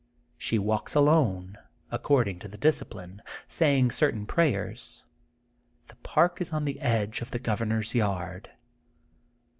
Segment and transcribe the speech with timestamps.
[0.35, 1.59] She walks alone,
[1.91, 5.05] according to the discipline, saying certain prayers.
[5.89, 8.49] The park is on the edge of the Governor 's yard.